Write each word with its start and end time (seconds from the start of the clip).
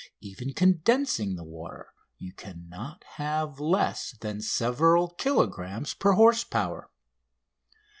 Even 0.19 0.51
condensing 0.53 1.35
the 1.35 1.43
water, 1.43 1.93
you 2.17 2.33
cannot 2.33 3.03
have 3.17 3.59
less 3.59 4.13
than 4.19 4.41
several 4.41 5.09
kilogrammes 5.09 5.93
per 5.93 6.13
horse 6.13 6.43
power. 6.43 6.89